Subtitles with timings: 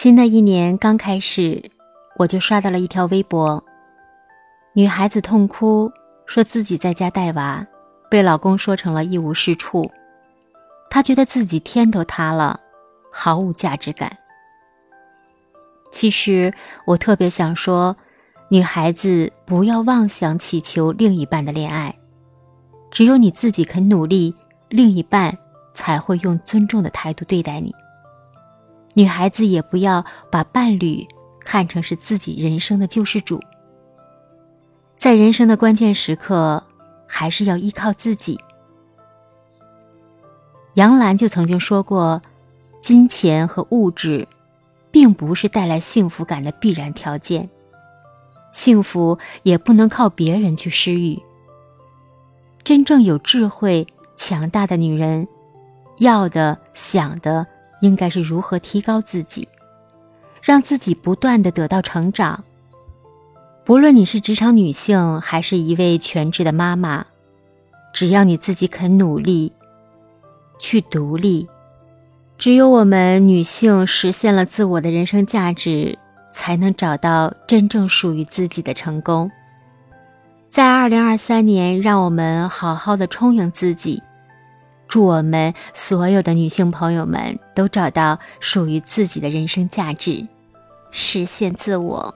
[0.00, 1.60] 新的一年刚开始，
[2.18, 3.60] 我就刷到了一条微博。
[4.72, 5.90] 女孩子痛哭，
[6.24, 7.66] 说自己在家带娃，
[8.08, 9.90] 被老公说成了一无是处。
[10.88, 12.60] 她觉得自己天都塌了，
[13.10, 14.16] 毫无价值感。
[15.90, 16.54] 其实
[16.86, 17.96] 我特别想说，
[18.50, 21.92] 女孩子不要妄想祈求另一半的恋爱，
[22.92, 24.32] 只有你自己肯努力，
[24.68, 25.36] 另一半
[25.72, 27.74] 才会用尊重的态度对待你。
[28.98, 31.06] 女孩子也不要把伴侣
[31.38, 33.40] 看成是自己人生的救世主，
[34.96, 36.60] 在人生的关键时刻，
[37.06, 38.36] 还是要依靠自己。
[40.74, 42.20] 杨澜就曾经说过
[42.82, 44.26] ：“金钱和物质，
[44.90, 47.48] 并不是带来幸福感的必然条件，
[48.50, 51.16] 幸福也不能靠别人去施予。
[52.64, 55.28] 真正有智慧、强大的女人，
[55.98, 57.46] 要的、想的。”
[57.80, 59.48] 应该是如何提高自己，
[60.42, 62.44] 让自己不断的得到成长。
[63.64, 67.04] 不论你是职场女性，还是一位全职的妈妈，
[67.92, 69.52] 只要你自己肯努力，
[70.58, 71.46] 去独立，
[72.38, 75.98] 只有我们女性实现了自我的人生价值，
[76.32, 79.30] 才能找到真正属于自己的成功。
[80.48, 84.02] 在二零二三年，让我们好好的充盈自己。
[84.88, 90.26] 祝我们所有的女性朋友们都找到属于自己的人生价值，
[90.90, 92.14] 实现自我。